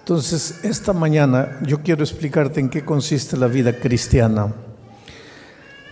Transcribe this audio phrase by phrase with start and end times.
[0.00, 4.52] Entonces, esta mañana yo quiero explicarte en qué consiste la vida cristiana.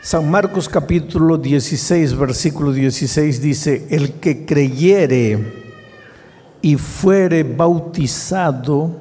[0.00, 5.52] San Marcos capítulo 16, versículo 16 dice, el que creyere
[6.62, 8.98] y fuere bautizado,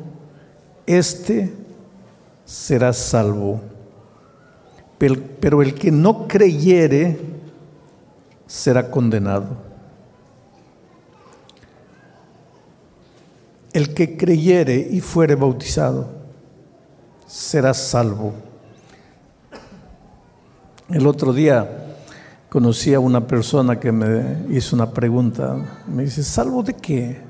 [0.85, 1.53] éste
[2.45, 3.61] será salvo.
[4.97, 7.17] Pero el que no creyere
[8.45, 9.66] será condenado.
[13.73, 16.09] El que creyere y fuere bautizado
[17.27, 18.33] será salvo.
[20.89, 21.95] El otro día
[22.49, 25.83] conocí a una persona que me hizo una pregunta.
[25.85, 27.21] Me dice, ¿salvo de qué?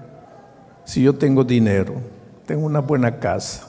[0.85, 1.95] Si yo tengo dinero,
[2.45, 3.67] tengo una buena casa,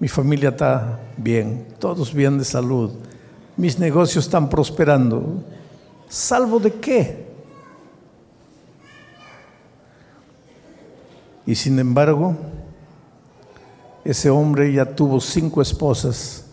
[0.00, 2.90] mi familia está bien, todos bien de salud,
[3.56, 5.44] mis negocios están prosperando,
[6.08, 7.33] ¿salvo de qué?
[11.46, 12.36] Y sin embargo,
[14.04, 16.44] ese hombre ya tuvo cinco esposas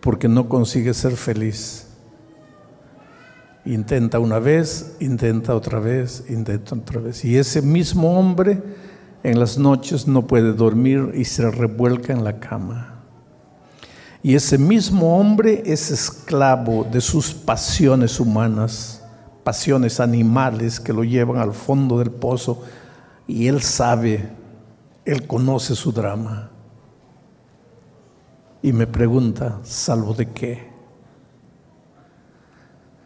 [0.00, 1.88] porque no consigue ser feliz.
[3.64, 7.24] Intenta una vez, intenta otra vez, intenta otra vez.
[7.24, 8.62] Y ese mismo hombre
[9.24, 13.02] en las noches no puede dormir y se revuelca en la cama.
[14.22, 18.95] Y ese mismo hombre es esclavo de sus pasiones humanas
[19.46, 22.64] pasiones animales que lo llevan al fondo del pozo
[23.28, 24.28] y él sabe,
[25.04, 26.50] él conoce su drama.
[28.60, 30.68] Y me pregunta, ¿salvo de qué?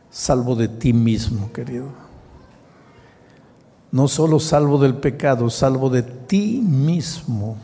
[0.08, 1.88] Salvo de ti mismo, querido.
[3.92, 7.58] No solo salvo del pecado, salvo de ti mismo.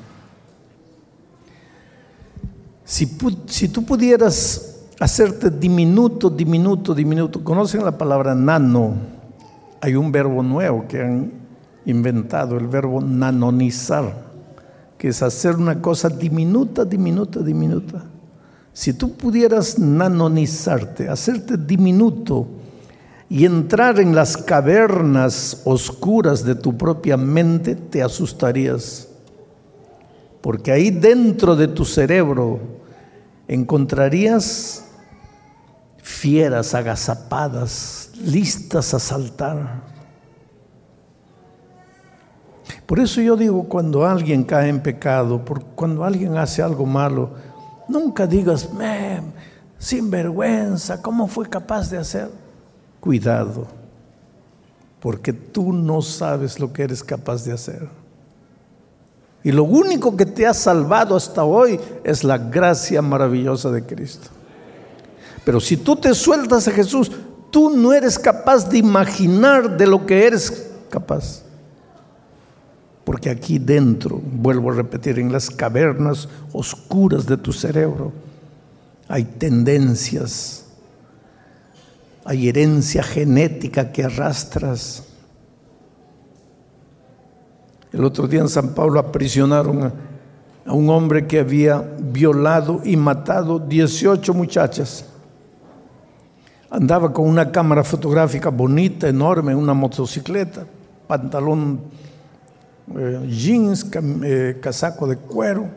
[2.85, 7.45] Si, si tú pudieras hacerte diminuto, diminuto, diminuto.
[7.45, 8.95] ¿Conocen la palabra nano?
[9.81, 11.33] Hay un verbo nuevo que han
[11.85, 14.27] inventado, el verbo nanonizar,
[14.99, 18.05] que es hacer una cosa diminuta, diminuta, diminuta.
[18.73, 22.47] Si tú pudieras nanonizarte, hacerte diminuto
[23.29, 29.09] y entrar en las cavernas oscuras de tu propia mente, te asustarías.
[30.41, 32.61] Porque ahí dentro de tu cerebro
[33.49, 34.86] encontrarías
[36.07, 39.83] fieras agazapadas, listas a saltar.
[42.87, 47.31] Por eso yo digo, cuando alguien cae en pecado, cuando alguien hace algo malo,
[47.89, 48.69] nunca digas,
[49.79, 52.31] sin vergüenza, ¿cómo fue capaz de hacer?
[53.01, 53.67] Cuidado,
[55.01, 57.89] porque tú no sabes lo que eres capaz de hacer.
[59.43, 64.36] Y lo único que te ha salvado hasta hoy es la gracia maravillosa de Cristo.
[65.47, 67.09] Pero si tú te sueltas a Jesús,
[67.53, 71.45] tú no eres capaz de imaginar de lo que eres capaz.
[73.05, 78.13] Porque aquí dentro, vuelvo a repetir, en las cavernas oscuras de tu cerebro,
[79.07, 80.65] hay tendencias,
[82.25, 85.05] hay herencia genética que arrastras.
[87.93, 89.93] El otro día en San Pablo aprisionaron
[90.65, 95.05] a, un hombre que había violado y matado 18 muchachas.
[96.71, 100.67] Andaba con una cámara fotográfica bonita, enorme, una motocicleta,
[101.07, 101.81] pantalón
[102.97, 103.89] eh, jeans,
[104.25, 105.69] eh, casaco de cuero,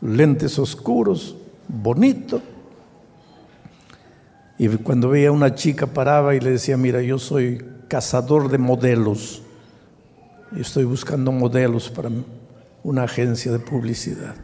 [0.00, 1.36] lentes oscuros,
[1.68, 2.40] bonito.
[4.56, 8.58] Y cuando veía a una chica paraba y le decía, mira, yo soy cazador de
[8.58, 9.42] modelos.
[10.56, 12.10] Estoy buscando modelos para
[12.82, 14.34] una agencia de publicidad.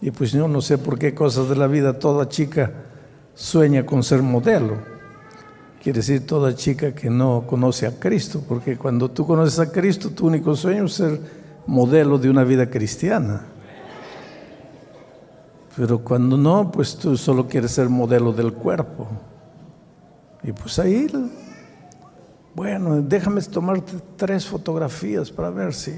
[0.00, 2.72] Y pues yo no sé por qué cosas de la vida toda chica
[3.34, 4.78] sueña con ser modelo.
[5.82, 10.10] Quiere decir toda chica que no conoce a Cristo, porque cuando tú conoces a Cristo,
[10.10, 11.20] tu único sueño es ser
[11.66, 13.42] modelo de una vida cristiana.
[15.76, 19.08] Pero cuando no, pues tú solo quieres ser modelo del cuerpo.
[20.42, 21.06] Y pues ahí,
[22.54, 25.92] bueno, déjame tomarte tres fotografías para ver si.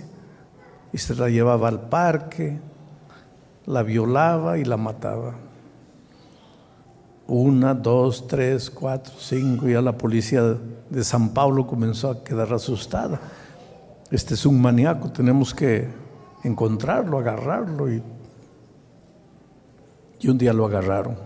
[0.93, 2.59] Y se la llevaba al parque,
[3.67, 5.46] la violaba y la mataba.
[7.29, 10.43] Una, dos, tres, cuatro, cinco, ya la policía
[10.89, 13.21] de San Pablo comenzó a quedar asustada.
[14.11, 15.89] Este es un maníaco, tenemos que
[16.45, 17.93] encontrarlo, agarrarlo.
[17.93, 18.03] Y,
[20.21, 21.17] y un día lo agarraron.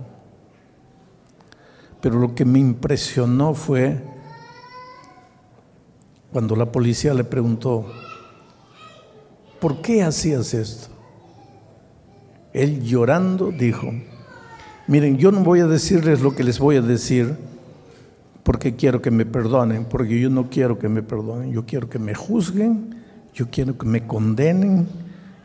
[2.00, 4.02] Pero lo que me impresionó fue
[6.32, 7.86] cuando la policía le preguntó,
[9.60, 10.88] ¿por qué hacías esto?
[12.52, 13.92] Él llorando dijo,
[14.86, 17.36] Miren, yo no voy a decirles lo que les voy a decir,
[18.42, 21.98] porque quiero que me perdonen, porque yo no quiero que me perdonen, yo quiero que
[21.98, 22.96] me juzguen,
[23.32, 24.88] yo quiero que me condenen,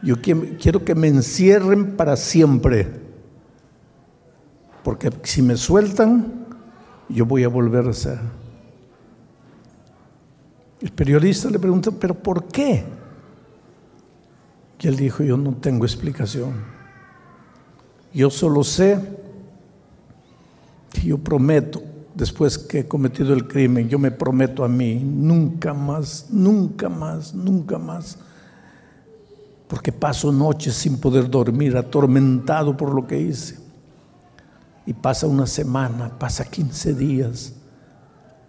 [0.01, 2.87] yo quiero que me encierren para siempre,
[4.83, 6.45] porque si me sueltan,
[7.09, 8.19] yo voy a volver a ser.
[10.81, 12.83] El periodista le preguntó, ¿pero por qué?
[14.79, 16.53] Y él dijo, yo no tengo explicación.
[18.13, 18.99] Yo solo sé
[21.03, 21.81] yo prometo,
[22.13, 27.33] después que he cometido el crimen, yo me prometo a mí, nunca más, nunca más,
[27.33, 28.17] nunca más.
[29.67, 33.57] Porque paso noches sin poder dormir, atormentado por lo que hice.
[34.85, 37.53] Y pasa una semana, pasa 15 días,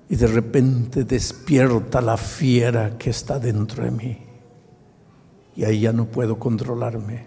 [0.09, 4.27] y de repente despierta la fiera que está dentro de mí
[5.57, 7.25] y ahí ya no puedo controlarme.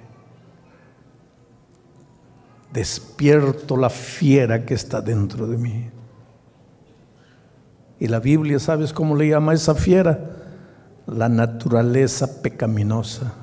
[2.73, 5.89] Despierto la fiera que está dentro de mí.
[7.99, 10.37] Y la Biblia, ¿sabes cómo le llama a esa fiera?
[11.05, 13.33] La naturaleza pecaminosa,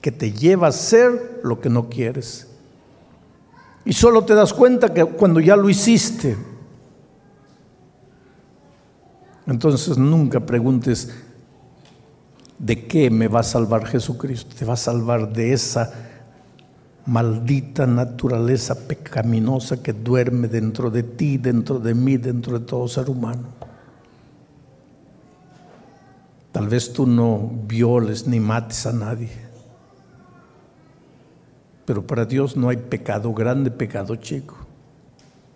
[0.00, 2.48] que te lleva a ser lo que no quieres.
[3.84, 6.36] Y solo te das cuenta que cuando ya lo hiciste,
[9.46, 11.10] entonces nunca preguntes,
[12.62, 14.54] ¿De qué me va a salvar Jesucristo?
[14.56, 15.92] Te va a salvar de esa
[17.06, 23.10] maldita naturaleza pecaminosa que duerme dentro de ti, dentro de mí, dentro de todo ser
[23.10, 23.48] humano.
[26.52, 29.30] Tal vez tú no violes ni mates a nadie,
[31.86, 34.56] pero para Dios no hay pecado grande, pecado chico.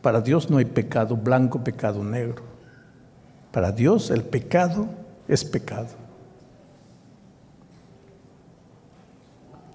[0.02, 2.42] Para Dios no hay pecado blanco, pecado negro.
[3.52, 4.88] Para Dios el pecado
[5.28, 6.05] es pecado.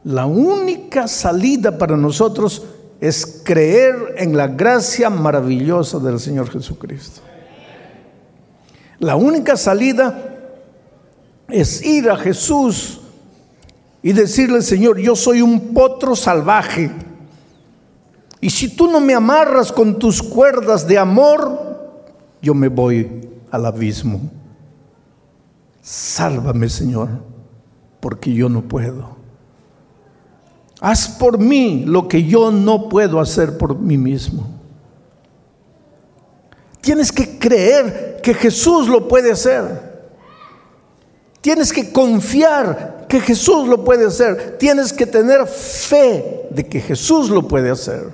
[0.03, 2.63] La única salida para nosotros
[2.99, 7.21] es creer en la gracia maravillosa del Señor Jesucristo.
[8.99, 10.37] La única salida
[11.49, 13.01] es ir a Jesús
[14.03, 16.91] y decirle, Señor, yo soy un potro salvaje.
[18.39, 22.01] Y si tú no me amarras con tus cuerdas de amor,
[22.41, 24.21] yo me voy al abismo.
[25.81, 27.09] Sálvame, Señor,
[27.99, 29.20] porque yo no puedo.
[30.81, 34.47] Haz por mí lo que yo no puedo hacer por mí mismo.
[36.81, 39.91] Tienes que creer que Jesús lo puede hacer.
[41.39, 44.57] Tienes que confiar que Jesús lo puede hacer.
[44.57, 48.09] Tienes que tener fe de que Jesús lo puede hacer.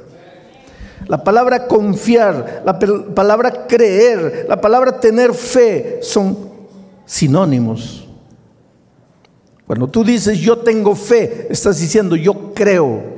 [1.08, 6.38] La palabra confiar, la palabra creer, la palabra tener fe son
[7.06, 8.07] sinónimos.
[9.68, 13.18] Cuando tú dices yo tengo fe, estás diciendo yo creo.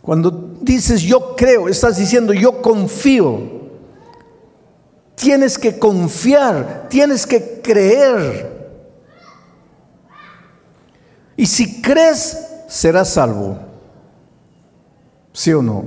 [0.00, 3.52] Cuando dices yo creo, estás diciendo yo confío.
[5.14, 8.54] Tienes que confiar, tienes que creer.
[11.36, 12.38] Y si crees,
[12.68, 13.58] serás salvo.
[15.32, 15.84] ¿Sí o no?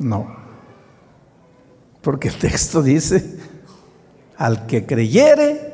[0.00, 0.36] No.
[2.00, 3.38] Porque el texto dice,
[4.36, 5.71] al que creyere,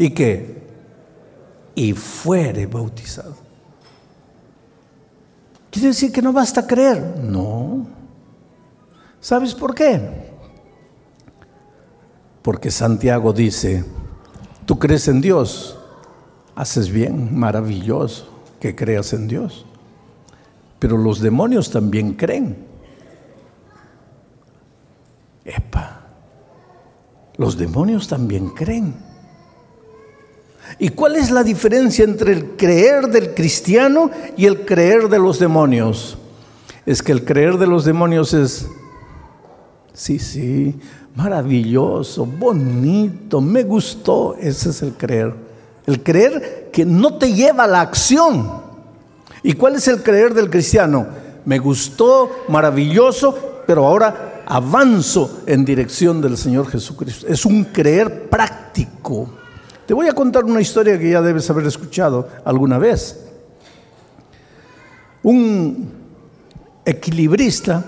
[0.00, 0.62] ¿Y qué?
[1.74, 3.36] Y fuere bautizado.
[5.70, 7.18] ¿Quiere decir que no basta creer?
[7.22, 7.86] No.
[9.20, 10.00] ¿Sabes por qué?
[12.40, 13.84] Porque Santiago dice,
[14.64, 15.78] tú crees en Dios,
[16.54, 18.26] haces bien, maravilloso
[18.58, 19.66] que creas en Dios.
[20.78, 22.56] Pero los demonios también creen.
[25.44, 26.06] Epa,
[27.36, 29.09] los demonios también creen.
[30.78, 35.38] ¿Y cuál es la diferencia entre el creer del cristiano y el creer de los
[35.38, 36.16] demonios?
[36.86, 38.66] Es que el creer de los demonios es,
[39.92, 40.78] sí, sí,
[41.14, 44.36] maravilloso, bonito, me gustó.
[44.40, 45.34] Ese es el creer.
[45.86, 48.62] El creer que no te lleva a la acción.
[49.42, 51.06] ¿Y cuál es el creer del cristiano?
[51.44, 57.26] Me gustó, maravilloso, pero ahora avanzo en dirección del Señor Jesucristo.
[57.26, 59.39] Es un creer práctico.
[59.90, 63.24] Te voy a contar una historia que ya debes haber escuchado alguna vez.
[65.24, 65.90] Un
[66.84, 67.84] equilibrista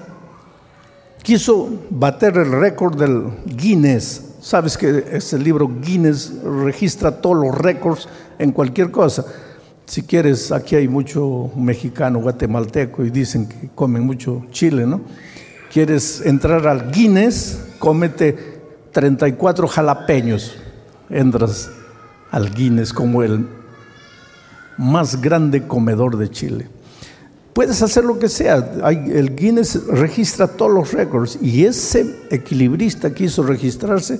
[1.22, 4.34] quiso bater el récord del Guinness.
[4.40, 9.24] Sabes que ese libro Guinness registra todos los récords en cualquier cosa.
[9.86, 15.02] Si quieres, aquí hay mucho mexicano, guatemalteco y dicen que comen mucho chile, ¿no?
[15.72, 18.36] Quieres entrar al Guinness, cómete
[18.90, 20.56] 34 jalapeños.
[21.08, 21.70] Entras
[22.32, 23.46] al Guinness como el
[24.76, 26.68] más grande comedor de Chile.
[27.52, 28.56] Puedes hacer lo que sea.
[28.56, 34.18] el Guinness registra todos los récords y ese equilibrista quiso registrarse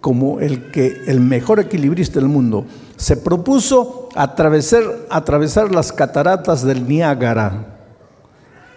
[0.00, 2.66] como el, que, el mejor equilibrista del mundo.
[2.96, 7.78] Se propuso atravesar, atravesar las cataratas del Niágara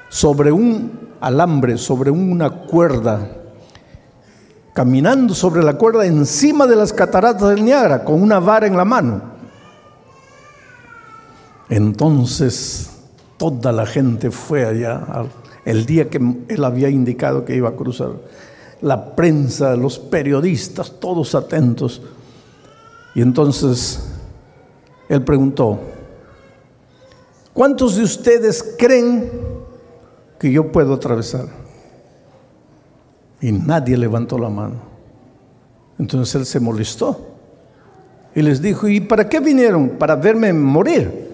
[0.08, 3.30] sobre un alambre, sobre una cuerda,
[4.80, 8.86] caminando sobre la cuerda encima de las cataratas del Niágara con una vara en la
[8.86, 9.22] mano.
[11.68, 12.90] Entonces
[13.36, 15.06] toda la gente fue allá
[15.66, 18.12] el día que él había indicado que iba a cruzar.
[18.80, 22.02] La prensa, los periodistas, todos atentos.
[23.16, 24.00] Y entonces
[25.10, 25.78] él preguntó,
[27.52, 29.30] ¿cuántos de ustedes creen
[30.40, 31.59] que yo puedo atravesar?
[33.41, 34.75] Y nadie levantó la mano.
[35.98, 37.27] Entonces él se molestó
[38.36, 39.89] y les dijo, ¿y para qué vinieron?
[39.89, 41.29] Para verme morir.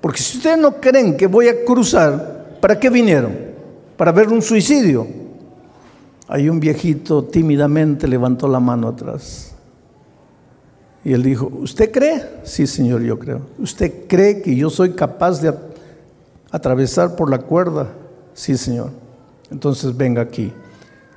[0.00, 3.34] Porque si ustedes no creen que voy a cruzar, ¿para qué vinieron?
[3.96, 5.06] ¿Para ver un suicidio?
[6.28, 9.52] Hay un viejito tímidamente levantó la mano atrás.
[11.04, 12.22] Y él dijo, ¿usted cree?
[12.44, 13.42] Sí, señor, yo creo.
[13.58, 15.54] ¿Usted cree que yo soy capaz de
[16.50, 17.88] atravesar por la cuerda?
[18.32, 18.90] Sí, señor.
[19.50, 20.52] Entonces venga aquí,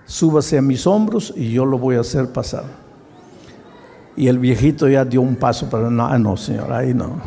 [0.08, 2.64] súbase a mis hombros y yo lo voy a hacer pasar.
[4.16, 7.22] Y el viejito ya dio un paso para, no, ah, no, señor, ahí no.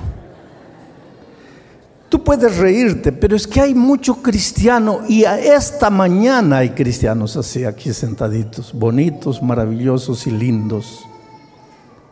[2.09, 7.37] Tú puedes reírte, pero es que hay mucho cristiano y a esta mañana hay cristianos
[7.37, 11.07] así aquí sentaditos, bonitos, maravillosos y lindos.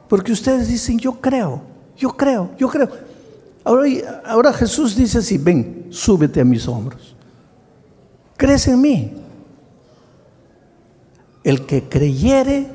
[0.08, 1.62] Porque ustedes dicen, yo creo,
[1.96, 2.88] yo creo, yo creo.
[3.64, 3.88] Ahora,
[4.25, 7.16] ahora Jesús dice así, ven, súbete a mis hombros.
[8.37, 9.12] ¿Crees en mí?
[11.49, 12.69] El que creyere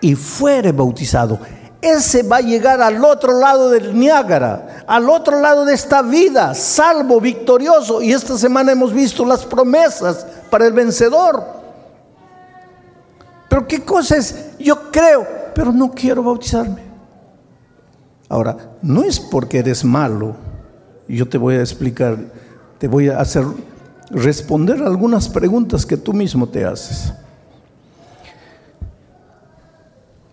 [0.00, 1.38] y fuere bautizado
[1.84, 6.54] ese va a llegar al otro lado del Niágara, al otro lado de esta vida,
[6.54, 8.00] salvo, victorioso.
[8.00, 11.44] Y esta semana hemos visto las promesas para el vencedor.
[13.50, 14.56] Pero ¿qué cosa es?
[14.58, 16.82] Yo creo, pero no quiero bautizarme.
[18.30, 20.34] Ahora, no es porque eres malo.
[21.06, 22.16] Yo te voy a explicar,
[22.78, 23.44] te voy a hacer
[24.08, 27.12] responder algunas preguntas que tú mismo te haces.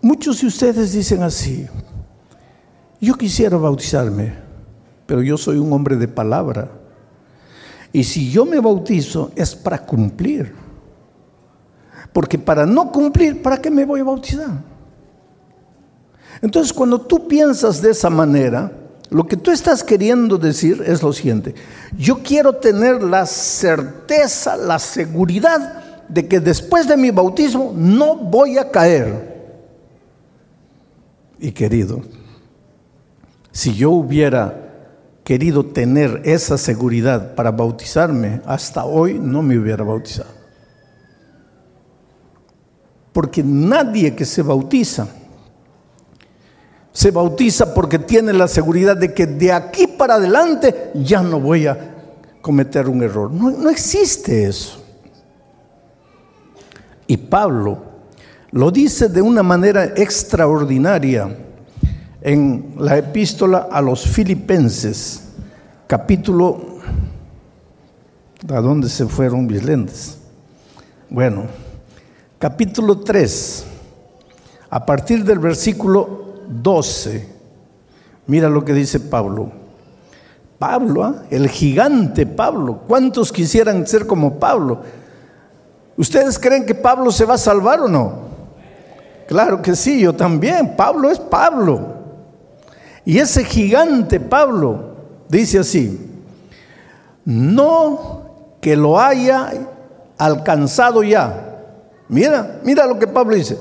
[0.02, 1.68] Muchos de ustedes dicen así,
[3.00, 4.34] yo quisiera bautizarme,
[5.06, 6.68] pero yo soy un hombre de palabra.
[7.92, 10.52] Y si yo me bautizo es para cumplir.
[12.12, 14.50] Porque para no cumplir, ¿para qué me voy a bautizar?
[16.40, 18.72] Entonces, cuando tú piensas de esa manera,
[19.08, 21.54] lo que tú estás queriendo decir es lo siguiente.
[21.96, 28.58] Yo quiero tener la certeza, la seguridad de que después de mi bautismo no voy
[28.58, 29.31] a caer
[31.42, 32.00] y querido,
[33.50, 34.70] si yo hubiera
[35.24, 40.30] querido tener esa seguridad para bautizarme, hasta hoy no me hubiera bautizado.
[43.12, 45.08] Porque nadie que se bautiza,
[46.92, 51.66] se bautiza porque tiene la seguridad de que de aquí para adelante ya no voy
[51.66, 51.94] a
[52.40, 53.32] cometer un error.
[53.32, 54.80] No, no existe eso.
[57.08, 57.91] Y Pablo
[58.52, 61.34] lo dice de una manera extraordinaria
[62.20, 65.24] en la epístola a los filipenses,
[65.86, 66.70] capítulo...
[68.48, 70.18] ¿A dónde se fueron mis lentes?
[71.08, 71.44] Bueno,
[72.40, 73.64] capítulo 3,
[74.68, 77.28] a partir del versículo 12,
[78.26, 79.52] mira lo que dice Pablo.
[80.58, 81.22] Pablo, ¿ah?
[81.30, 84.82] el gigante Pablo, ¿cuántos quisieran ser como Pablo?
[85.96, 88.31] ¿Ustedes creen que Pablo se va a salvar o no?
[89.26, 90.76] Claro que sí, yo también.
[90.76, 92.02] Pablo es Pablo.
[93.04, 94.96] Y ese gigante Pablo
[95.28, 95.98] dice así,
[97.24, 99.52] no que lo haya
[100.18, 101.58] alcanzado ya.
[102.08, 103.58] Mira, mira lo que Pablo dice.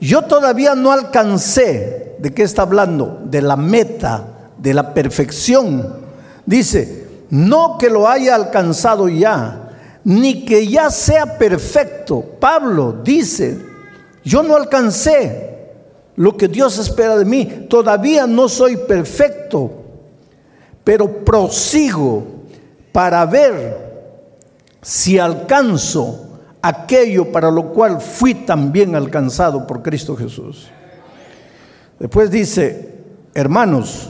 [0.00, 3.22] Yo todavía no alcancé, ¿de qué está hablando?
[3.24, 4.24] De la meta,
[4.58, 5.96] de la perfección.
[6.44, 9.70] Dice, no que lo haya alcanzado ya,
[10.04, 12.22] ni que ya sea perfecto.
[12.38, 13.58] Pablo dice,
[14.24, 15.54] yo no alcancé
[16.16, 17.66] lo que Dios espera de mí.
[17.68, 19.70] Todavía no soy perfecto,
[20.82, 22.24] pero prosigo
[22.92, 23.84] para ver
[24.80, 30.68] si alcanzo aquello para lo cual fui también alcanzado por Cristo Jesús.
[31.98, 32.94] Después dice,
[33.34, 34.08] hermanos,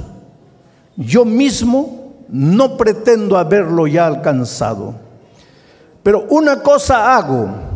[0.97, 4.95] yo mismo no pretendo haberlo ya alcanzado,
[6.03, 7.74] pero una cosa hago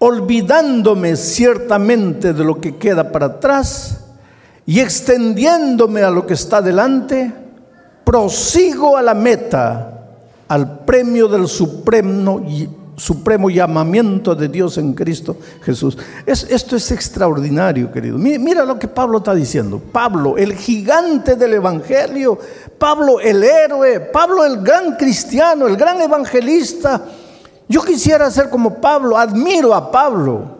[0.00, 4.00] olvidándome ciertamente de lo que queda para atrás
[4.66, 7.32] y extendiéndome a lo que está delante,
[8.04, 9.86] prosigo a la meta
[10.48, 12.42] al premio del supremo,
[12.96, 15.96] supremo llamamiento de Dios en Cristo Jesús.
[16.26, 18.16] esto es extraordinario, querido.
[18.18, 19.80] Mira, lo que Pablo está diciendo.
[19.92, 22.38] Pablo, el gigante del Evangelio.
[22.78, 24.00] Pablo, el héroe.
[24.00, 27.04] Pablo, el gran cristiano, el gran evangelista.
[27.70, 29.16] Yo quisiera ser como Pablo.
[29.16, 30.58] Admiro a Pablo.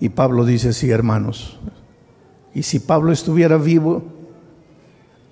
[0.00, 1.58] Y Pablo dice, sí, hermanos.
[2.52, 4.02] Y si Pablo estuviera vivo,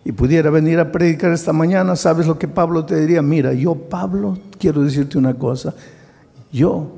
[0.04, 3.20] y pudiera venir a predicar esta mañana, ¿sabes lo que Pablo te diría?
[3.20, 5.74] Mira, yo Pablo, quiero decirte una cosa,
[6.50, 6.92] yo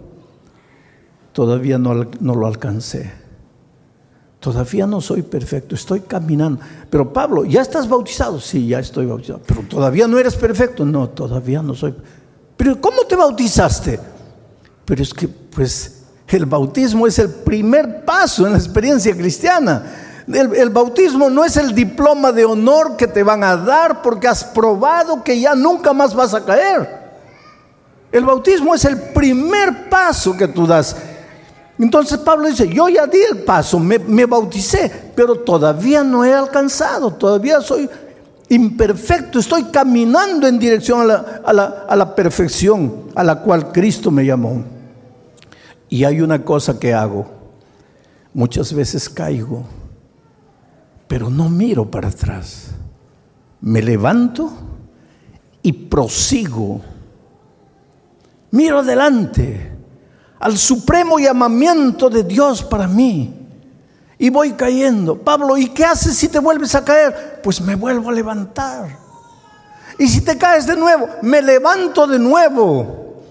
[1.32, 3.10] todavía no, no lo alcancé.
[4.40, 6.60] Todavía no soy perfecto, estoy caminando.
[6.88, 8.40] Pero Pablo, ¿ya estás bautizado?
[8.40, 9.42] Sí, ya estoy bautizado.
[9.46, 10.86] Pero todavía no eres perfecto.
[10.86, 11.94] No, todavía no soy.
[12.56, 14.00] Pero ¿cómo te bautizaste?
[14.86, 19.84] Pero es que, pues, el bautismo es el primer paso en la experiencia cristiana.
[20.26, 24.44] El, bautismo no es el diploma de honor que te van a dar porque has
[24.44, 27.00] probado que ya nunca más vas a caer.
[28.12, 30.96] El bautismo es el primer paso que tú das.
[31.80, 37.14] Entonces Pablo dice, yo ya di el paso, me, bauticé, pero todavía no he alcanzado,
[37.14, 37.88] todavía soy
[38.48, 43.72] imperfecto, estoy caminando en dirección a la, a, la, a la, perfección a la cual
[43.72, 44.62] Cristo me llamó.
[45.88, 47.26] Y hay una cosa que hago,
[48.32, 49.64] muchas veces caigo
[51.10, 52.68] pero no miro para atrás.
[53.60, 54.48] Me levanto
[55.60, 56.80] y prosigo.
[58.52, 59.72] Miro adelante
[60.40, 63.36] al supremo llamamiento de Dios para mí.
[64.18, 65.16] Y voy cayendo.
[65.16, 67.40] Pablo, ¿y qué haces si te vuelves a caer?
[67.42, 68.98] Pues me vuelvo a levantar.
[69.98, 73.22] Y si te caes de nuevo, me levanto de nuevo.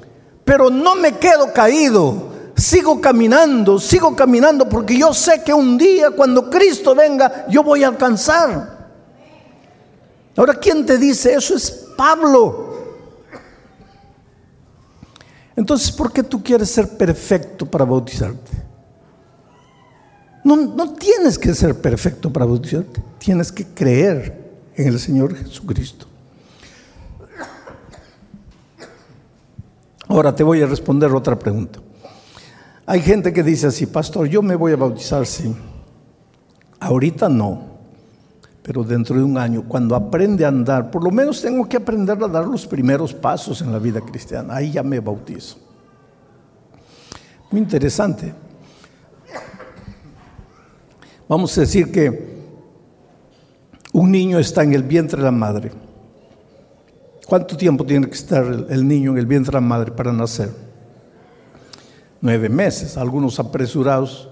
[0.45, 6.11] Pero no me quedo caído sigo caminando, sigo caminando porque yo sé que un día
[6.11, 8.77] cuando Cristo venga yo voy a alcanzar.
[10.35, 11.55] Ahora, ¿quién te dice eso?
[11.55, 12.68] Es Pablo.
[15.59, 18.49] Entonces, ¿por qué tú quieres ser perfecto para bautizarte?
[20.41, 26.05] No, no tienes que ser perfecto para bautizarte, tienes que creer en el Señor Jesucristo.
[30.07, 31.79] Ahora te voy a responder otra pregunta.
[32.85, 35.53] Hay gente que dice así, pastor, yo me voy a bautizar, sí.
[36.79, 37.63] Ahorita no,
[38.69, 42.23] pero dentro de un año, cuando aprende a andar, por lo menos tengo que aprender
[42.23, 44.57] a dar los primeros pasos en la vida cristiana.
[44.57, 45.57] Ahí ya me bautizo.
[47.49, 48.31] Muy interesante.
[51.27, 52.43] Vamos a decir que
[53.91, 55.71] un niño está en el vientre de la madre.
[57.25, 60.51] ¿Cuánto tiempo tiene que estar el niño en el vientre de la madre para nacer?
[62.21, 64.29] nueve meses, algunos apresurados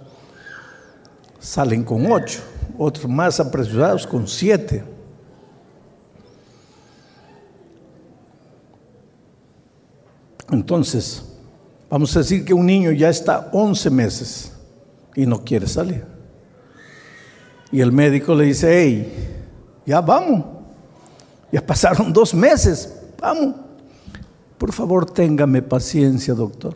[1.39, 2.41] salen con ocho,
[2.77, 4.83] otros más apresurados con siete.
[10.49, 11.23] Entonces,
[11.89, 14.51] vamos a decir que un niño ya está once meses
[15.15, 16.05] y no quiere salir.
[17.71, 19.43] Y el médico le dice, hey,
[19.85, 20.45] ya vamos,
[21.51, 23.55] ya pasaron dos meses, vamos.
[24.57, 26.75] Por favor, téngame paciencia, doctor.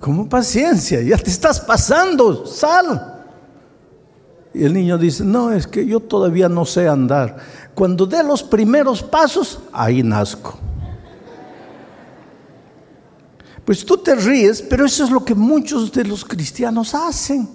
[0.00, 1.00] ¿Cómo paciencia?
[1.00, 3.13] Ya te estás pasando, sal.
[4.54, 7.36] Y el niño dice, no, es que yo todavía no sé andar.
[7.74, 10.56] Cuando dé los primeros pasos, ahí nazco.
[13.64, 17.48] Pues tú te ríes, pero eso es lo que muchos de los cristianos hacen.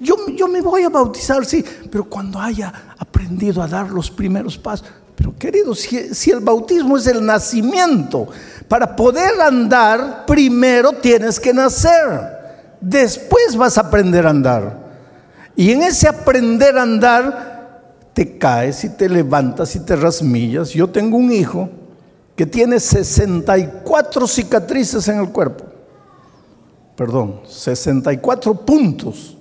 [0.00, 4.58] Yo, yo me voy a bautizar, sí, pero cuando haya aprendido a dar los primeros
[4.58, 4.86] pasos.
[5.14, 8.28] Pero querido, si, si el bautismo es el nacimiento,
[8.66, 12.36] para poder andar, primero tienes que nacer.
[12.80, 14.85] Después vas a aprender a andar.
[15.56, 20.70] Y en ese aprender a andar, te caes y te levantas y te rasmillas.
[20.70, 21.68] Yo tengo un hijo
[22.34, 25.64] que tiene 64 cicatrices en el cuerpo.
[26.94, 29.36] Perdón, 64 puntos.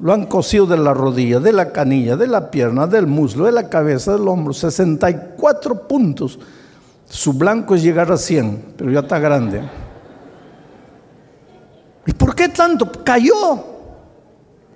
[0.00, 3.52] Lo han cosido de la rodilla, de la canilla, de la pierna, del muslo, de
[3.52, 4.52] la cabeza, del hombro.
[4.52, 6.38] 64 puntos
[7.12, 9.62] su blanco es llegar a 100, pero ya está grande.
[12.06, 12.90] ¿Y por qué tanto?
[13.04, 13.71] Cayó.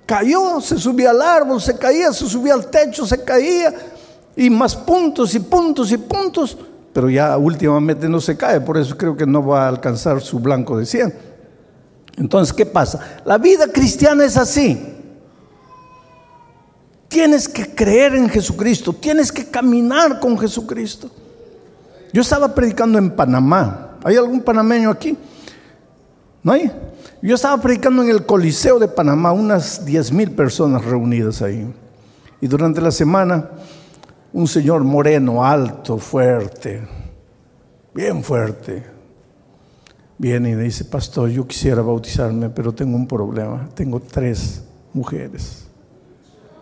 [0.07, 3.73] Cayó, se subía al árbol, se caía, se subía al techo, se caía.
[4.37, 6.57] Y más puntos y puntos y puntos.
[6.93, 10.39] Pero ya últimamente no se cae, por eso creo que no va a alcanzar su
[10.39, 11.13] blanco de 100.
[12.17, 13.19] Entonces, ¿qué pasa?
[13.25, 14.95] La vida cristiana es así.
[17.09, 21.11] Tienes que creer en Jesucristo, tienes que caminar con Jesucristo.
[22.13, 23.97] Yo estaba predicando en Panamá.
[24.03, 25.17] ¿Hay algún panameño aquí?
[26.41, 26.71] ¿No hay?
[27.21, 31.67] Yo estaba predicando en el Coliseo de Panamá, unas 10 mil personas reunidas ahí.
[32.39, 33.49] Y durante la semana,
[34.33, 36.87] un señor moreno, alto, fuerte,
[37.93, 38.85] bien fuerte.
[40.19, 43.69] Viene y dice, pastor, yo quisiera bautizarme, pero tengo un problema.
[43.73, 45.67] Tengo tres mujeres,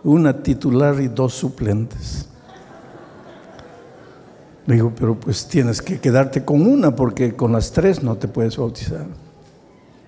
[0.04, 2.28] una titular y dos suplentes.
[4.66, 8.26] Le digo, pero pues tienes que quedarte con una porque con las tres no te
[8.26, 9.06] puedes bautizar.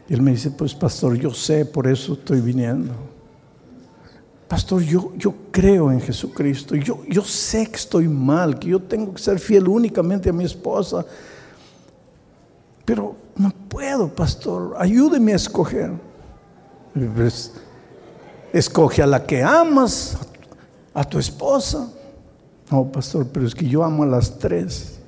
[0.09, 2.95] Y él me dice, pues pastor, yo sé, por eso estoy viniendo.
[4.49, 9.13] Pastor, yo, yo creo en Jesucristo, yo, yo sé que estoy mal, que yo tengo
[9.13, 11.05] que ser fiel únicamente a mi esposa,
[12.87, 15.93] pero no puedo, pastor, ayúdeme a escoger.
[17.15, 17.53] Pues,
[18.51, 20.17] escoge a la que amas,
[20.95, 21.93] a tu esposa.
[22.71, 24.99] No, pastor, pero es que yo amo a las tres.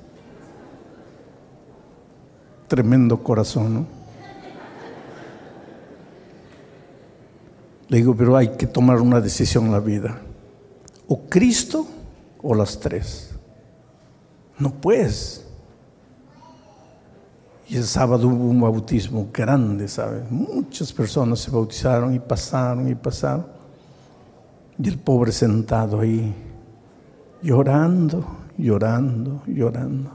[2.67, 4.00] Tremendo corazón, ¿no?
[7.91, 10.17] Le digo, pero hay que tomar una decisión en la vida.
[11.09, 11.85] O Cristo
[12.41, 13.31] o las tres.
[14.57, 15.45] No puedes.
[17.67, 20.23] Y el sábado hubo un bautismo grande, ¿sabes?
[20.31, 23.47] Muchas personas se bautizaron y pasaron y pasaron.
[24.81, 26.33] Y el pobre sentado ahí,
[27.41, 28.25] llorando,
[28.57, 30.11] llorando, llorando.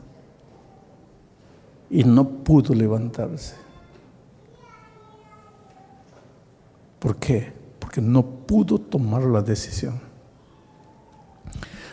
[1.91, 3.55] Y no pudo levantarse.
[6.99, 7.56] ¿Por qué?
[7.97, 9.99] Porque no pudo tomar la decisión.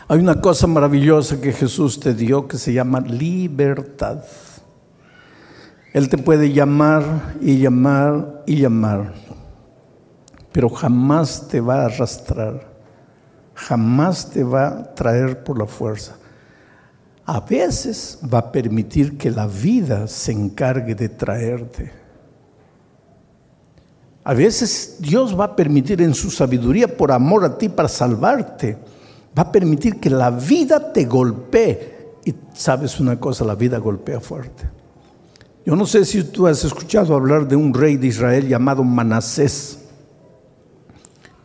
[0.06, 4.22] Hay una cosa maravillosa que Jesús te dio que se llama libertad.
[5.94, 9.14] Él te puede llamar y llamar y llamar,
[10.52, 12.70] pero jamás te va a arrastrar,
[13.54, 16.18] jamás te va a traer por la fuerza.
[17.24, 22.03] A veces va a permitir que la vida se encargue de traerte
[24.24, 28.78] a veces Dios va a permitir en su sabiduría, por amor a ti, para salvarte,
[29.38, 32.14] va a permitir que la vida te golpee.
[32.24, 34.64] Y sabes una cosa, la vida golpea fuerte.
[35.66, 39.78] Yo no sé si tú has escuchado hablar de un rey de Israel llamado Manasés.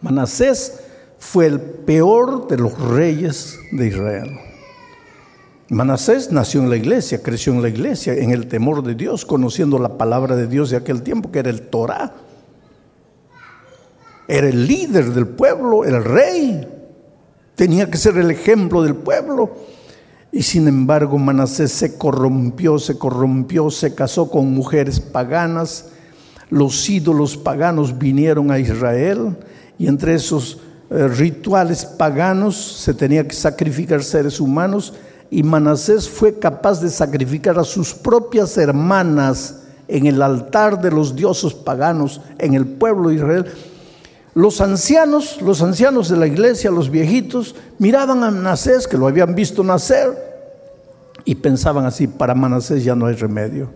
[0.01, 0.79] Manasés
[1.17, 4.29] fue el peor de los reyes de Israel.
[5.67, 9.77] Manasés nació en la iglesia, creció en la iglesia, en el temor de Dios, conociendo
[9.79, 12.13] la palabra de Dios de aquel tiempo, que era el Torah
[14.29, 16.65] era el líder del pueblo, el rey,
[17.55, 19.55] tenía que ser el ejemplo del pueblo.
[20.31, 25.87] Y sin embargo Manasés se corrompió, se corrompió, se casó con mujeres paganas.
[26.51, 29.35] Los ídolos paganos vinieron a Israel
[29.79, 30.59] y entre esos
[30.91, 34.93] eh, rituales paganos se tenía que sacrificar seres humanos
[35.31, 41.15] y Manasés fue capaz de sacrificar a sus propias hermanas en el altar de los
[41.15, 43.45] dioses paganos en el pueblo de Israel
[44.39, 49.35] los ancianos, los ancianos de la iglesia, los viejitos, miraban a Manasés, que lo habían
[49.35, 50.17] visto nacer,
[51.25, 53.69] y pensaban así, para Manasés ya no hay remedio.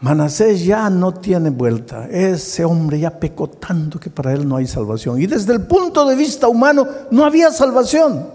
[0.00, 2.06] Manasés ya no tiene vuelta.
[2.10, 5.18] Ese hombre ya pecó tanto que para él no hay salvación.
[5.18, 8.28] Y desde el punto de vista humano no había salvación.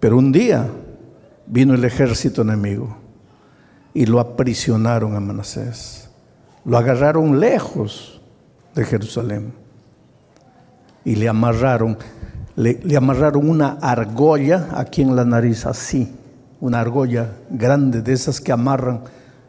[0.00, 0.66] Pero un día
[1.46, 2.96] vino el ejército enemigo
[3.94, 6.08] y lo aprisionaron a Manasés.
[6.64, 8.20] Lo agarraron lejos
[8.74, 9.61] de Jerusalén
[11.04, 11.98] y le amarraron,
[12.56, 16.12] le, amarraron una argolla aquí en la nariz, así,
[16.60, 19.00] una argolla grande de esas que amarran,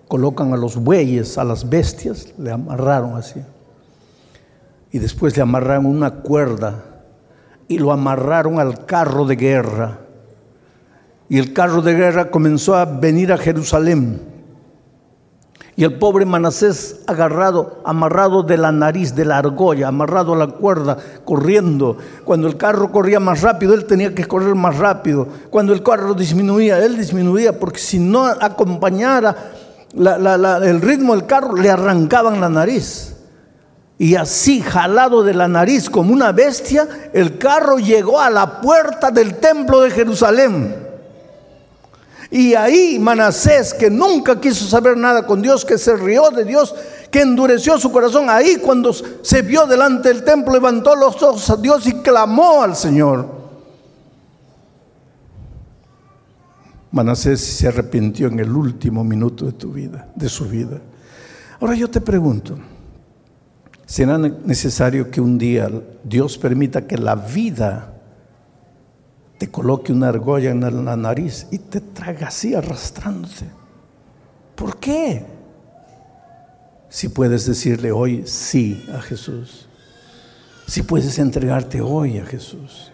[0.07, 3.41] colocan a los bueyes, a las bestias, le amarraron así.
[4.91, 6.83] Y después le amarraron una cuerda
[7.67, 9.99] y lo amarraron al carro de guerra.
[11.29, 14.32] Y el carro de guerra comenzó a venir a Jerusalén.
[15.75, 20.47] Y el pobre Manasés agarrado, amarrado de la nariz, de la argolla, amarrado a la
[20.47, 21.97] cuerda, corriendo.
[22.23, 25.27] Cuando el carro corría más rápido, él tenía que correr más rápido.
[25.49, 29.35] Cuando el carro disminuía, él disminuía, porque si no acompañara
[29.95, 33.15] el ritmo del carro, le arrancaban la nariz.
[33.97, 39.09] Y así, jalado de la nariz como una bestia, el carro llegó a la puerta
[39.09, 40.82] del templo de Jerusalén.
[42.33, 46.73] Y ahí Manasés, que nunca quiso saber nada con Dios, que se rió de Dios,
[47.11, 51.57] que endureció su corazón, ahí cuando se vio delante del templo, levantó los ojos a
[51.57, 53.27] Dios y clamó al Señor.
[56.89, 60.81] Manasés se arrepintió en el último minuto de tu vida, de su vida.
[61.59, 62.57] Ahora yo te pregunto,
[63.85, 65.69] ¿será necesario que un día
[66.03, 67.92] Dios permita que la vida
[69.43, 73.43] te coloque una argolla en la nariz y te traga así arrastrándote.
[74.55, 75.25] ¿Por qué?
[76.87, 79.67] Si puedes decirle hoy sí a Jesús.
[80.65, 82.93] Si puedes entregarte hoy a Jesús.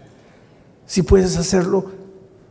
[0.87, 1.85] Si puedes hacerlo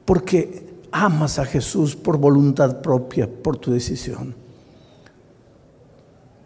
[0.04, 4.32] porque amas a Jesús por voluntad propia, por tu decisión.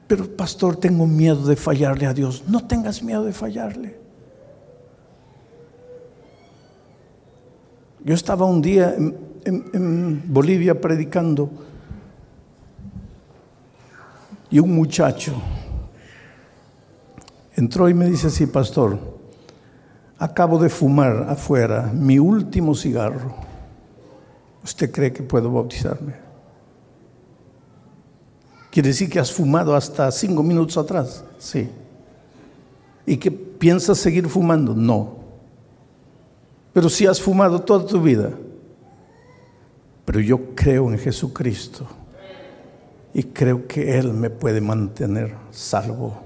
[0.06, 2.44] Pero pastor, tengo miedo de fallarle a Dios.
[2.48, 3.98] No tengas miedo de fallarle.
[8.04, 11.50] Yo estaba un día en, Bolivia predicando
[14.50, 15.34] y un muchacho
[17.54, 18.98] entró y me dice así, pastor,
[20.18, 23.34] acabo de fumar afuera mi último cigarro.
[24.64, 26.14] ¿Usted cree que puedo bautizarme?
[28.70, 31.24] Quiere decir que has fumado hasta cinco minutos atrás.
[31.38, 31.68] Sí.
[33.04, 34.74] ¿Y que piensas seguir fumando?
[34.74, 35.21] No.
[36.72, 38.30] Pero si has fumado toda tu vida.
[40.04, 41.86] Pero yo creo en Jesucristo.
[43.14, 46.22] Y creo que Él me puede mantener salvo.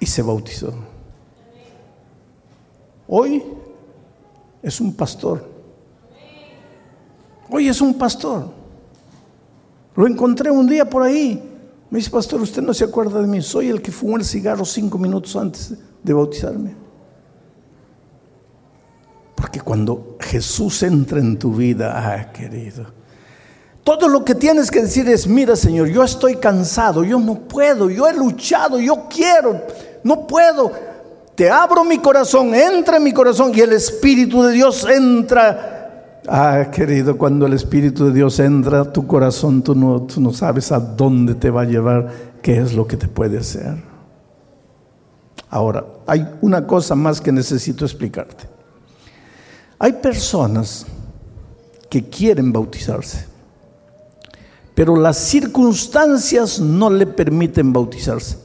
[0.00, 0.74] Y se bautizó.
[3.06, 3.42] Hoy
[4.62, 5.48] es un pastor.
[7.48, 8.50] Hoy es un pastor.
[9.94, 11.50] Lo encontré un día por ahí.
[11.90, 13.42] Me dice, pastor, usted no se acuerda de mí.
[13.42, 16.81] Soy el que fumó el cigarro cinco minutos antes de bautizarme.
[19.42, 22.86] Porque cuando Jesús entra en tu vida, ah, querido,
[23.82, 27.90] todo lo que tienes que decir es, mira Señor, yo estoy cansado, yo no puedo,
[27.90, 29.60] yo he luchado, yo quiero,
[30.04, 30.70] no puedo.
[31.34, 36.68] Te abro mi corazón, entra en mi corazón y el Espíritu de Dios entra Ah,
[36.70, 40.70] querido, cuando el Espíritu de Dios entra a tu corazón, tú no, tú no sabes
[40.70, 43.74] a dónde te va a llevar, qué es lo que te puede hacer.
[45.50, 48.51] Ahora, hay una cosa más que necesito explicarte.
[49.82, 50.86] Hay personas
[51.90, 53.26] que quieren bautizarse,
[54.76, 58.38] pero las circunstancias no le permiten bautizarse.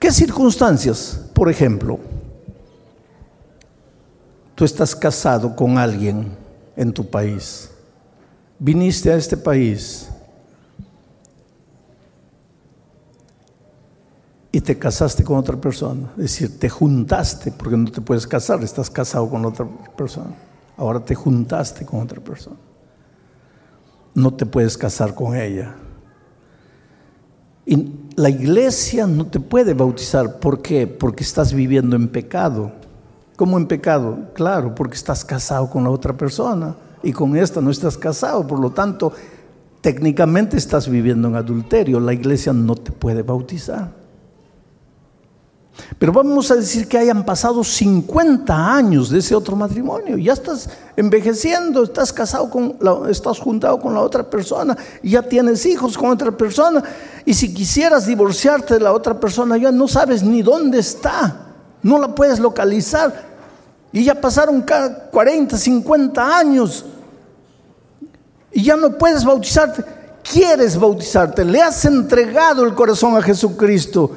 [0.00, 1.20] ¿Qué circunstancias?
[1.34, 2.00] Por ejemplo,
[4.54, 6.34] tú estás casado con alguien
[6.74, 7.68] en tu país.
[8.58, 10.08] Viniste a este país
[14.50, 16.08] y te casaste con otra persona.
[16.16, 20.34] Es decir, te juntaste, porque no te puedes casar, estás casado con otra persona.
[20.76, 22.56] Ahora te juntaste con otra persona.
[24.14, 25.74] No te puedes casar con ella.
[27.64, 30.38] Y la iglesia no te puede bautizar.
[30.38, 30.86] ¿Por qué?
[30.86, 32.72] Porque estás viviendo en pecado.
[33.36, 34.30] ¿Cómo en pecado?
[34.34, 38.46] Claro, porque estás casado con la otra persona y con esta no estás casado.
[38.46, 39.12] Por lo tanto,
[39.80, 42.00] técnicamente estás viviendo en adulterio.
[42.00, 44.01] La iglesia no te puede bautizar.
[45.98, 50.18] Pero vamos a decir que hayan pasado 50 años de ese otro matrimonio.
[50.18, 52.76] Ya estás envejeciendo, estás casado con,
[53.08, 56.82] estás juntado con la otra persona, ya tienes hijos con otra persona.
[57.24, 61.46] Y si quisieras divorciarte de la otra persona, ya no sabes ni dónde está,
[61.82, 63.32] no la puedes localizar.
[63.92, 64.64] Y ya pasaron
[65.10, 66.84] 40, 50 años.
[68.50, 69.84] Y ya no puedes bautizarte.
[70.22, 71.44] Quieres bautizarte.
[71.44, 74.10] Le has entregado el corazón a Jesucristo.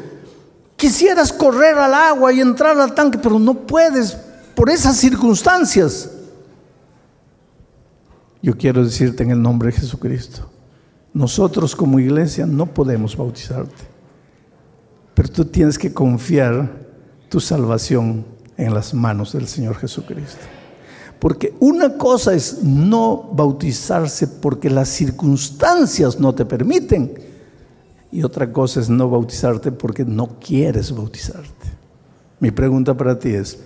[0.76, 4.18] Quisieras correr al agua y entrar al tanque, pero no puedes
[4.56, 6.12] por esas circunstancias.
[8.42, 10.50] Yo quiero decirte en el nombre de Jesucristo.
[11.14, 13.84] Nosotros como iglesia no podemos bautizarte.
[15.14, 16.86] Pero tú tienes que confiar
[17.30, 18.26] tu salvación
[18.58, 20.46] en las manos del Señor Jesucristo.
[21.20, 27.14] Porque una cosa es no bautizarse porque las circunstancias no te permiten.
[28.16, 31.68] Y otra cosa es no bautizarte porque no quieres bautizarte.
[32.40, 33.60] Mi pregunta para ti es,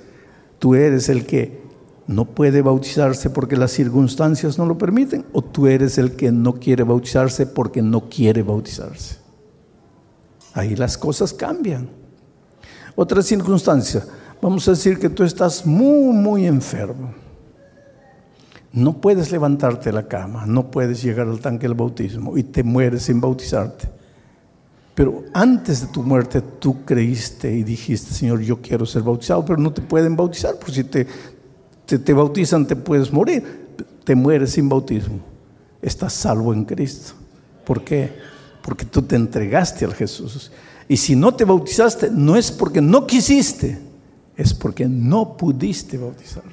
[0.57, 1.61] ¿tú eres el que
[2.07, 5.23] no puede bautizarse porque las circunstancias no lo permiten?
[5.33, 9.17] ¿O tú eres el que no quiere bautizarse porque no quiere bautizarse?
[10.53, 11.87] Ahí las cosas cambian.
[12.95, 14.03] Otra circunstancia,
[14.41, 17.13] Vamos a decir que tú estás muy, muy enfermo.
[18.73, 22.63] No puedes levantarte de la cama, no puedes llegar al tanque del bautismo y te
[22.63, 23.98] mueres sin bautizarte.
[24.99, 29.57] Pero antes de tu muerte tú creíste y dijiste, Señor, yo quiero ser bautizado, pero
[29.57, 31.07] no te pueden bautizar, porque si te,
[31.85, 33.77] te, te bautizan te puedes morir.
[34.03, 35.21] Te mueres sin bautismo.
[35.81, 37.13] Estás salvo en Cristo.
[37.63, 38.13] ¿Por qué?
[38.61, 40.51] Porque tú te entregaste al Jesús.
[40.89, 43.79] Y si no te bautizaste, no es porque no quisiste,
[44.35, 46.49] es porque no pudiste bautizarte.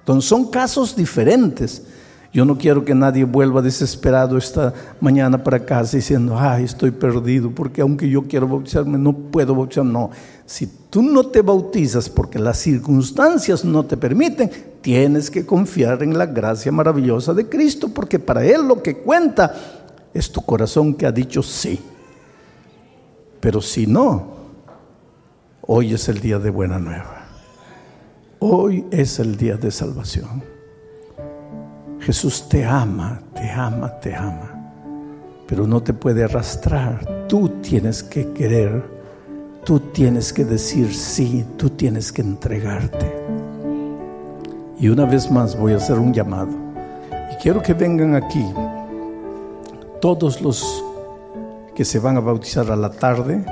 [0.00, 1.82] Entonces son casos diferentes.
[2.32, 7.50] Yo no quiero que nadie vuelva desesperado esta mañana para casa diciendo, ay, estoy perdido,
[7.50, 9.92] porque aunque yo quiero bautizarme, no puedo bautizarme.
[9.92, 10.10] No,
[10.44, 14.50] si tú no te bautizas porque las circunstancias no te permiten,
[14.82, 19.54] tienes que confiar en la gracia maravillosa de Cristo, porque para Él lo que cuenta
[20.12, 21.80] es tu corazón que ha dicho sí.
[23.40, 24.34] Pero si no,
[25.62, 27.26] hoy es el día de buena nueva.
[28.38, 30.55] Hoy es el día de salvación.
[32.06, 34.48] Jesús te ama, te ama, te ama,
[35.44, 37.26] pero no te puede arrastrar.
[37.26, 38.80] Tú tienes que querer,
[39.64, 43.12] tú tienes que decir sí, tú tienes que entregarte.
[44.78, 46.52] Y una vez más voy a hacer un llamado.
[47.32, 48.46] Y quiero que vengan aquí
[50.00, 50.84] todos los
[51.74, 53.44] que se van a bautizar a la tarde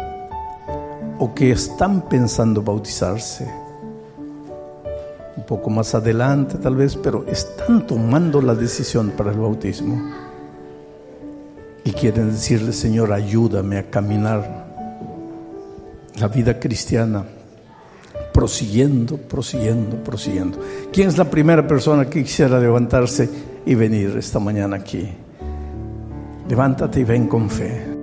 [1.19, 3.64] o que están pensando bautizarse
[5.55, 10.03] poco más adelante tal vez, pero están tomando la decisión para el bautismo
[11.85, 14.67] y quieren decirle, Señor, ayúdame a caminar
[16.19, 17.25] la vida cristiana,
[18.33, 20.59] prosiguiendo, prosiguiendo, prosiguiendo.
[20.93, 23.31] ¿Quién es la primera persona que quisiera levantarse
[23.65, 25.09] y venir esta mañana aquí?
[26.49, 27.94] Levántate y ven con fe.